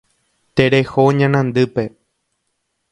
[0.55, 1.83] Tereho ñanandýpe.